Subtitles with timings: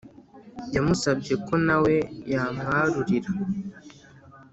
[0.75, 1.93] yamusabye ko nawe
[2.31, 3.31] yamwarurira